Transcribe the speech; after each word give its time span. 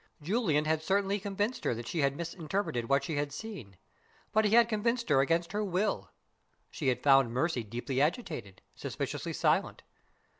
Julian 0.19 0.65
had 0.65 0.81
certainly 0.81 1.19
convinced 1.19 1.63
her 1.63 1.75
that 1.75 1.87
she 1.87 1.99
had 1.99 2.17
misinterpreted 2.17 2.89
what 2.89 3.03
she 3.03 3.17
had 3.17 3.31
seen; 3.31 3.77
but 4.31 4.45
he 4.45 4.55
had 4.55 4.67
convinced 4.67 5.09
her 5.09 5.21
against 5.21 5.51
her 5.51 5.63
will. 5.63 6.09
She 6.71 6.87
had 6.87 7.03
found 7.03 7.31
Mercy 7.33 7.63
deeply 7.63 8.01
agitated; 8.01 8.63
suspiciously 8.73 9.31
silent. 9.33 9.83